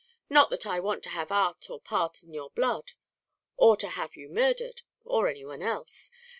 [0.31, 2.93] Not that I want to have art or part in your blood,
[3.55, 6.09] or to have you murdhered or any one else.